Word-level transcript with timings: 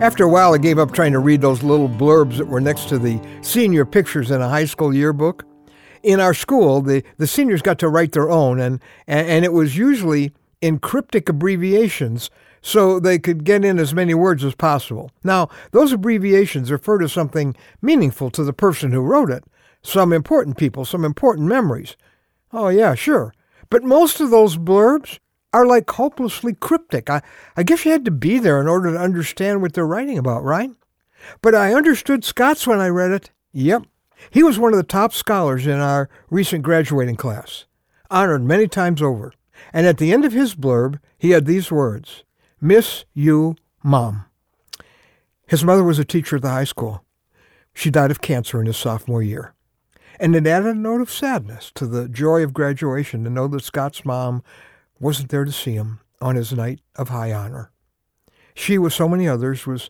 After 0.00 0.22
a 0.22 0.28
while, 0.28 0.54
I 0.54 0.58
gave 0.58 0.78
up 0.78 0.92
trying 0.92 1.10
to 1.10 1.18
read 1.18 1.40
those 1.40 1.64
little 1.64 1.88
blurbs 1.88 2.36
that 2.36 2.46
were 2.46 2.60
next 2.60 2.88
to 2.90 3.00
the 3.00 3.20
senior 3.42 3.84
pictures 3.84 4.30
in 4.30 4.40
a 4.40 4.48
high 4.48 4.64
school 4.64 4.94
yearbook. 4.94 5.44
In 6.04 6.20
our 6.20 6.34
school, 6.34 6.80
the, 6.80 7.02
the 7.16 7.26
seniors 7.26 7.62
got 7.62 7.80
to 7.80 7.88
write 7.88 8.12
their 8.12 8.30
own, 8.30 8.60
and, 8.60 8.80
and 9.08 9.44
it 9.44 9.52
was 9.52 9.76
usually 9.76 10.30
in 10.60 10.78
cryptic 10.78 11.28
abbreviations 11.28 12.30
so 12.62 13.00
they 13.00 13.18
could 13.18 13.42
get 13.42 13.64
in 13.64 13.80
as 13.80 13.92
many 13.92 14.14
words 14.14 14.44
as 14.44 14.54
possible. 14.54 15.10
Now, 15.24 15.48
those 15.72 15.92
abbreviations 15.92 16.70
refer 16.70 16.98
to 16.98 17.08
something 17.08 17.56
meaningful 17.82 18.30
to 18.30 18.44
the 18.44 18.52
person 18.52 18.92
who 18.92 19.00
wrote 19.00 19.32
it, 19.32 19.42
some 19.82 20.12
important 20.12 20.56
people, 20.56 20.84
some 20.84 21.04
important 21.04 21.48
memories. 21.48 21.96
Oh, 22.52 22.68
yeah, 22.68 22.94
sure. 22.94 23.34
But 23.68 23.82
most 23.82 24.20
of 24.20 24.30
those 24.30 24.58
blurbs 24.58 25.18
are 25.52 25.66
like 25.66 25.90
hopelessly 25.90 26.54
cryptic. 26.54 27.08
I, 27.08 27.22
I 27.56 27.62
guess 27.62 27.84
you 27.84 27.92
had 27.92 28.04
to 28.04 28.10
be 28.10 28.38
there 28.38 28.60
in 28.60 28.68
order 28.68 28.92
to 28.92 28.98
understand 28.98 29.62
what 29.62 29.72
they're 29.72 29.86
writing 29.86 30.18
about, 30.18 30.44
right? 30.44 30.70
But 31.42 31.54
I 31.54 31.74
understood 31.74 32.24
Scott's 32.24 32.66
when 32.66 32.80
I 32.80 32.88
read 32.88 33.10
it. 33.10 33.30
Yep. 33.52 33.84
He 34.30 34.42
was 34.42 34.58
one 34.58 34.72
of 34.72 34.76
the 34.76 34.82
top 34.82 35.12
scholars 35.12 35.66
in 35.66 35.78
our 35.78 36.08
recent 36.28 36.62
graduating 36.62 37.16
class, 37.16 37.64
honored 38.10 38.42
many 38.42 38.66
times 38.68 39.00
over. 39.00 39.32
And 39.72 39.86
at 39.86 39.98
the 39.98 40.12
end 40.12 40.24
of 40.24 40.32
his 40.32 40.54
blurb, 40.54 41.00
he 41.16 41.30
had 41.30 41.46
these 41.46 41.70
words 41.70 42.24
Miss 42.60 43.04
you, 43.14 43.56
Mom. 43.82 44.24
His 45.46 45.64
mother 45.64 45.84
was 45.84 45.98
a 45.98 46.04
teacher 46.04 46.36
at 46.36 46.42
the 46.42 46.50
high 46.50 46.64
school. 46.64 47.04
She 47.72 47.90
died 47.90 48.10
of 48.10 48.20
cancer 48.20 48.60
in 48.60 48.66
his 48.66 48.76
sophomore 48.76 49.22
year. 49.22 49.54
And 50.20 50.34
it 50.34 50.46
added 50.46 50.68
a 50.68 50.74
note 50.74 51.00
of 51.00 51.10
sadness 51.10 51.70
to 51.76 51.86
the 51.86 52.08
joy 52.08 52.42
of 52.42 52.52
graduation 52.52 53.22
to 53.22 53.30
know 53.30 53.46
that 53.46 53.62
Scott's 53.62 54.04
mom 54.04 54.42
wasn't 55.00 55.30
there 55.30 55.44
to 55.44 55.52
see 55.52 55.72
him 55.74 56.00
on 56.20 56.36
his 56.36 56.52
night 56.52 56.80
of 56.96 57.08
high 57.08 57.32
honor. 57.32 57.70
She, 58.54 58.78
with 58.78 58.92
so 58.92 59.08
many 59.08 59.28
others, 59.28 59.66
was 59.66 59.88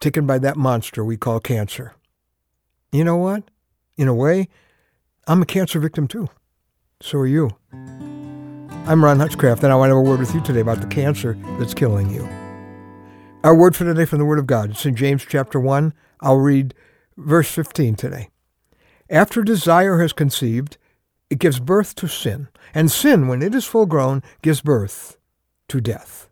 taken 0.00 0.26
by 0.26 0.38
that 0.38 0.56
monster 0.56 1.04
we 1.04 1.16
call 1.16 1.40
cancer. 1.40 1.94
You 2.92 3.04
know 3.04 3.16
what? 3.16 3.44
In 3.96 4.08
a 4.08 4.14
way, 4.14 4.48
I'm 5.26 5.42
a 5.42 5.46
cancer 5.46 5.80
victim 5.80 6.06
too. 6.06 6.28
So 7.00 7.18
are 7.18 7.26
you. 7.26 7.50
I'm 7.72 9.04
Ron 9.04 9.18
Hutchcraft, 9.18 9.64
and 9.64 9.72
I 9.72 9.76
want 9.76 9.90
to 9.90 9.96
have 9.96 10.06
a 10.06 10.08
word 10.08 10.20
with 10.20 10.34
you 10.34 10.40
today 10.40 10.60
about 10.60 10.80
the 10.80 10.86
cancer 10.86 11.36
that's 11.58 11.74
killing 11.74 12.10
you. 12.10 12.28
Our 13.42 13.54
word 13.54 13.74
for 13.74 13.84
today 13.84 14.04
from 14.04 14.18
the 14.18 14.24
Word 14.24 14.38
of 14.38 14.46
God. 14.46 14.70
It's 14.70 14.86
in 14.86 14.96
James 14.96 15.24
chapter 15.28 15.58
1. 15.60 15.92
I'll 16.20 16.36
read 16.36 16.74
verse 17.16 17.50
15 17.50 17.96
today. 17.96 18.28
After 19.10 19.42
desire 19.42 20.00
has 20.00 20.12
conceived, 20.12 20.78
it 21.30 21.38
gives 21.38 21.60
birth 21.60 21.94
to 21.96 22.08
sin. 22.08 22.48
And 22.74 22.90
sin, 22.90 23.28
when 23.28 23.42
it 23.42 23.54
is 23.54 23.64
full 23.64 23.86
grown, 23.86 24.22
gives 24.42 24.60
birth 24.60 25.16
to 25.68 25.80
death. 25.80 26.28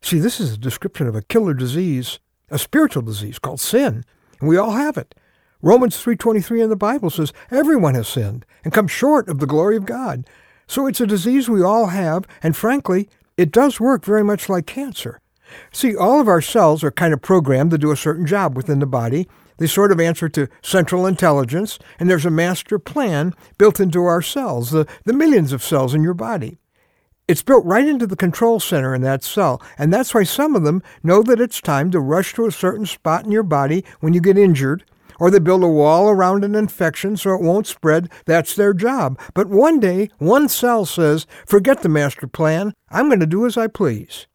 See, 0.00 0.18
this 0.18 0.40
is 0.40 0.52
a 0.52 0.58
description 0.58 1.06
of 1.06 1.14
a 1.14 1.22
killer 1.22 1.54
disease, 1.54 2.18
a 2.50 2.58
spiritual 2.58 3.02
disease 3.02 3.38
called 3.38 3.60
sin. 3.60 4.04
And 4.40 4.48
we 4.48 4.56
all 4.56 4.72
have 4.72 4.96
it. 4.96 5.14
Romans 5.62 5.96
3.23 5.96 6.64
in 6.64 6.70
the 6.70 6.76
Bible 6.76 7.08
says 7.08 7.32
everyone 7.50 7.94
has 7.94 8.08
sinned 8.08 8.44
and 8.64 8.72
come 8.72 8.88
short 8.88 9.28
of 9.28 9.38
the 9.38 9.46
glory 9.46 9.76
of 9.76 9.86
God. 9.86 10.26
So 10.66 10.86
it's 10.86 11.00
a 11.00 11.06
disease 11.06 11.48
we 11.48 11.62
all 11.62 11.86
have, 11.86 12.26
and 12.42 12.56
frankly, 12.56 13.08
it 13.36 13.52
does 13.52 13.78
work 13.78 14.04
very 14.04 14.24
much 14.24 14.48
like 14.48 14.66
cancer. 14.66 15.20
See, 15.72 15.94
all 15.94 16.20
of 16.20 16.28
our 16.28 16.40
cells 16.40 16.82
are 16.82 16.90
kind 16.90 17.12
of 17.12 17.22
programmed 17.22 17.70
to 17.70 17.78
do 17.78 17.92
a 17.92 17.96
certain 17.96 18.26
job 18.26 18.56
within 18.56 18.80
the 18.80 18.86
body, 18.86 19.28
they 19.62 19.68
sort 19.68 19.92
of 19.92 20.00
answer 20.00 20.28
to 20.28 20.48
central 20.60 21.06
intelligence, 21.06 21.78
and 22.00 22.10
there's 22.10 22.26
a 22.26 22.30
master 22.32 22.80
plan 22.80 23.32
built 23.58 23.78
into 23.78 24.02
our 24.02 24.20
cells, 24.20 24.72
the, 24.72 24.88
the 25.04 25.12
millions 25.12 25.52
of 25.52 25.62
cells 25.62 25.94
in 25.94 26.02
your 26.02 26.14
body. 26.14 26.58
It's 27.28 27.44
built 27.44 27.64
right 27.64 27.86
into 27.86 28.08
the 28.08 28.16
control 28.16 28.58
center 28.58 28.92
in 28.92 29.02
that 29.02 29.22
cell, 29.22 29.62
and 29.78 29.94
that's 29.94 30.12
why 30.12 30.24
some 30.24 30.56
of 30.56 30.64
them 30.64 30.82
know 31.04 31.22
that 31.22 31.40
it's 31.40 31.60
time 31.60 31.92
to 31.92 32.00
rush 32.00 32.34
to 32.34 32.46
a 32.46 32.50
certain 32.50 32.86
spot 32.86 33.24
in 33.24 33.30
your 33.30 33.44
body 33.44 33.84
when 34.00 34.14
you 34.14 34.20
get 34.20 34.36
injured, 34.36 34.82
or 35.20 35.30
they 35.30 35.38
build 35.38 35.62
a 35.62 35.68
wall 35.68 36.10
around 36.10 36.42
an 36.42 36.56
infection 36.56 37.16
so 37.16 37.32
it 37.32 37.40
won't 37.40 37.68
spread. 37.68 38.10
That's 38.26 38.56
their 38.56 38.74
job. 38.74 39.16
But 39.32 39.46
one 39.48 39.78
day, 39.78 40.10
one 40.18 40.48
cell 40.48 40.86
says, 40.86 41.24
forget 41.46 41.82
the 41.82 41.88
master 41.88 42.26
plan, 42.26 42.74
I'm 42.90 43.06
going 43.06 43.20
to 43.20 43.26
do 43.26 43.46
as 43.46 43.56
I 43.56 43.68
please 43.68 44.26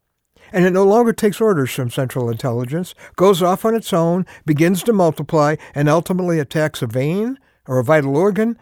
and 0.52 0.64
it 0.64 0.72
no 0.72 0.84
longer 0.84 1.12
takes 1.12 1.40
orders 1.40 1.70
from 1.72 1.90
Central 1.90 2.30
Intelligence, 2.30 2.94
goes 3.16 3.42
off 3.42 3.64
on 3.64 3.74
its 3.74 3.92
own, 3.92 4.26
begins 4.46 4.82
to 4.84 4.92
multiply, 4.92 5.56
and 5.74 5.88
ultimately 5.88 6.38
attacks 6.38 6.82
a 6.82 6.86
vein 6.86 7.38
or 7.66 7.78
a 7.78 7.84
vital 7.84 8.16
organ, 8.16 8.58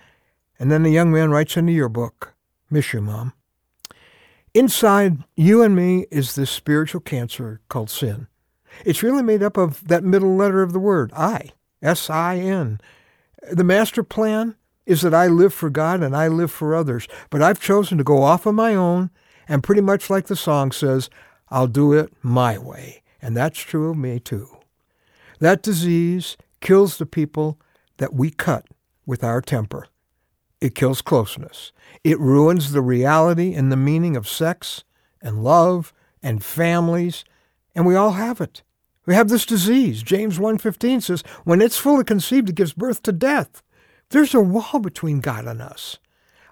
and 0.59 0.71
then 0.71 0.83
the 0.83 0.91
young 0.91 1.13
man 1.13 1.31
writes 1.31 1.57
in 1.57 1.67
the 1.67 1.73
yearbook, 1.73 2.35
Miss 2.71 2.93
you, 2.93 3.01
Mom. 3.01 3.33
Inside 4.55 5.19
you 5.37 5.63
and 5.63 5.77
me 5.77 6.07
is 6.11 6.35
this 6.35 6.51
spiritual 6.51 7.03
cancer 7.03 7.61
called 7.69 7.91
sin. 7.91 8.27
It's 8.85 9.03
really 9.03 9.23
made 9.23 9.43
up 9.43 9.57
of 9.57 9.87
that 9.87 10.03
middle 10.03 10.35
letter 10.35 10.63
of 10.63 10.73
the 10.73 10.79
word, 10.79 11.13
I, 11.15 11.51
S-I-N. 11.83 12.81
The 13.53 13.65
master 13.65 14.03
plan 14.03 14.57
is 14.87 15.03
that 15.03 15.15
I 15.15 15.27
live 15.27 15.53
for 15.53 15.69
God 15.69 16.03
and 16.03 16.17
I 16.17 16.29
live 16.29 16.51
for 16.51 16.75
others, 16.75 17.07
but 17.31 17.43
I've 17.43 17.61
chosen 17.61 17.99
to 17.99 18.05
go 18.05 18.23
off 18.23 18.47
on 18.47 18.55
my 18.55 18.75
own, 18.75 19.11
and 19.49 19.63
pretty 19.63 19.83
much 19.83 20.11
like 20.11 20.27
the 20.27 20.37
song 20.37 20.73
says, 20.73 21.11
I'll 21.49 21.67
do 21.67 21.93
it 21.93 22.12
my 22.23 22.59
way. 22.59 23.03
And 23.23 23.37
that's 23.37 23.59
true 23.59 23.91
of 23.91 23.97
me 23.97 24.21
too. 24.21 24.49
That 25.41 25.62
disease 25.62 26.37
kills 26.61 26.99
the 26.99 27.07
people 27.07 27.59
that 27.99 28.15
we 28.15 28.31
cut 28.31 28.67
with 29.05 29.23
our 29.23 29.41
temper. 29.41 29.89
It 30.61 30.75
kills 30.75 31.03
closeness. 31.03 31.73
It 32.03 32.19
ruins 32.19 32.73
the 32.73 32.81
reality 32.81 33.55
and 33.55 33.71
the 33.71 33.77
meaning 33.77 34.17
of 34.17 34.29
sex 34.29 34.85
and 35.21 35.45
love 35.45 35.93
and 36.23 36.43
families, 36.43 37.25
and 37.75 37.87
we 37.87 37.95
all 37.95 38.12
have 38.12 38.41
it. 38.41 38.62
We 39.06 39.15
have 39.15 39.29
this 39.29 39.47
disease. 39.47 40.03
James 40.03 40.39
1:15 40.39 41.01
says, 41.01 41.23
"When 41.45 41.61
it's 41.61 41.77
fully 41.77 42.05
conceived, 42.05 42.49
it 42.49 42.56
gives 42.56 42.73
birth 42.73 43.03
to 43.03 43.12
death." 43.12 43.62
There's 44.11 44.35
a 44.35 44.41
wall 44.41 44.81
between 44.81 45.21
God 45.21 45.47
and 45.47 45.62
us. 45.62 45.99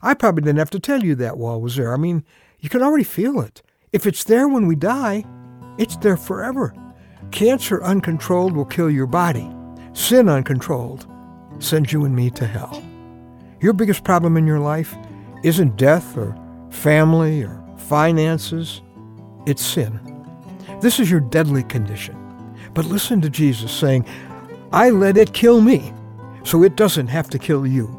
I 0.02 0.14
probably 0.14 0.42
didn't 0.42 0.58
have 0.58 0.70
to 0.70 0.80
tell 0.80 1.02
you 1.02 1.14
that 1.16 1.38
wall 1.38 1.60
was 1.60 1.76
there. 1.76 1.92
I 1.92 1.96
mean, 1.96 2.24
you 2.60 2.68
can 2.68 2.82
already 2.82 3.04
feel 3.04 3.40
it. 3.40 3.62
If 3.94 4.08
it's 4.08 4.24
there 4.24 4.48
when 4.48 4.66
we 4.66 4.74
die, 4.74 5.24
it's 5.78 5.96
there 5.98 6.16
forever. 6.16 6.74
Cancer 7.30 7.80
uncontrolled 7.84 8.52
will 8.56 8.64
kill 8.64 8.90
your 8.90 9.06
body. 9.06 9.48
Sin 9.92 10.28
uncontrolled 10.28 11.06
sends 11.60 11.92
you 11.92 12.04
and 12.04 12.16
me 12.16 12.28
to 12.30 12.44
hell. 12.44 12.82
Your 13.60 13.72
biggest 13.72 14.02
problem 14.02 14.36
in 14.36 14.48
your 14.48 14.58
life 14.58 14.96
isn't 15.44 15.76
death 15.76 16.18
or 16.18 16.36
family 16.70 17.44
or 17.44 17.64
finances, 17.76 18.82
it's 19.46 19.64
sin. 19.64 20.00
This 20.80 20.98
is 20.98 21.08
your 21.08 21.20
deadly 21.20 21.62
condition. 21.62 22.16
But 22.74 22.86
listen 22.86 23.20
to 23.20 23.30
Jesus 23.30 23.70
saying, 23.70 24.06
I 24.72 24.90
let 24.90 25.16
it 25.16 25.34
kill 25.34 25.60
me 25.60 25.92
so 26.42 26.64
it 26.64 26.74
doesn't 26.74 27.06
have 27.06 27.30
to 27.30 27.38
kill 27.38 27.64
you. 27.64 27.96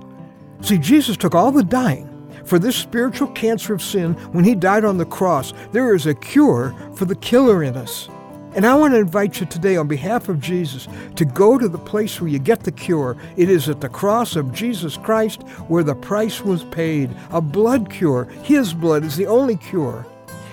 See, 0.59 0.78
Jesus 0.78 1.16
took 1.16 1.34
all 1.34 1.53
the 1.53 1.63
dying 1.63 2.09
for 2.44 2.59
this 2.59 2.75
spiritual 2.75 3.28
cancer 3.29 3.73
of 3.73 3.81
sin 3.81 4.13
when 4.31 4.44
he 4.44 4.56
died 4.56 4.84
on 4.85 4.97
the 4.97 5.06
cross. 5.06 5.53
There 5.72 5.96
is 5.96 6.06
a 6.06 6.13
cure 6.13 6.75
for 6.96 7.06
the 7.06 7.16
killer 7.16 7.63
in 7.63 7.78
us. 7.78 8.09
And 8.56 8.66
I 8.66 8.73
want 8.75 8.94
to 8.94 9.00
invite 9.01 9.41
you 9.41 9.46
today, 9.46 9.75
on 9.75 9.90
behalf 9.90 10.29
of 10.29 10.40
Jesus, 10.40 10.88
to 11.18 11.25
go 11.25 11.57
to 11.57 11.68
the 11.68 11.78
place 11.78 12.22
where 12.22 12.29
you 12.29 12.40
get 12.40 12.63
the 12.63 12.72
cure. 12.72 13.18
It 13.35 13.50
is 13.50 13.68
at 13.68 13.81
the 13.81 13.90
cross 13.90 14.38
of 14.38 14.53
Jesus 14.53 14.96
Christ 14.96 15.41
where 15.68 15.84
the 15.84 15.94
price 15.94 16.41
was 16.41 16.63
paid, 16.63 17.09
a 17.31 17.41
blood 17.41 17.90
cure. 17.90 18.25
His 18.44 18.73
blood 18.73 19.03
is 19.03 19.17
the 19.17 19.28
only 19.28 19.57
cure. 19.57 20.06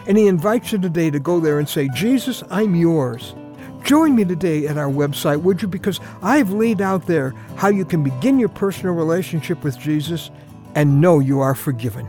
And 0.09 0.19
he 0.19 0.27
invites 0.27 0.73
you 0.73 0.79
today 0.79 1.11
to 1.11 1.21
go 1.21 1.39
there 1.39 1.61
and 1.61 1.69
say, 1.69 1.89
Jesus, 1.95 2.43
I'm 2.51 2.75
yours. 2.75 3.37
Join 3.85 4.17
me 4.17 4.25
today 4.25 4.67
at 4.67 4.79
our 4.79 4.91
website, 4.91 5.43
would 5.43 5.63
you? 5.63 5.69
Because 5.69 6.01
I've 6.23 6.51
laid 6.51 6.81
out 6.81 7.07
there 7.07 7.31
how 7.55 7.69
you 7.69 7.85
can 7.85 8.03
begin 8.03 8.39
your 8.39 8.49
personal 8.49 8.95
relationship 8.95 9.63
with 9.63 9.79
Jesus 9.79 10.33
and 10.75 11.01
know 11.01 11.19
you 11.19 11.41
are 11.41 11.55
forgiven. 11.55 12.09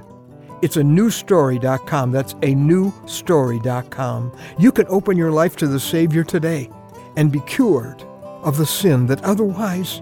It's 0.62 0.78
a 0.78 0.81
newstory.com. 0.81 2.12
That's 2.12 2.34
a 2.34 2.56
newstory.com. 2.56 4.38
You 4.57 4.72
can 4.72 4.88
open 4.88 5.18
your 5.18 5.31
life 5.31 5.56
to 5.57 5.68
the 5.68 5.79
Savior 5.79 6.24
today 6.24 6.69
and 7.18 7.31
be 7.31 7.41
cured 7.41 8.01
of 8.44 8.57
the 8.57 8.65
sin 8.65 9.07
that 9.07 9.24
otherwise 9.24 10.01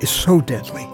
is 0.00 0.10
so 0.10 0.40
deadly. 0.40 0.88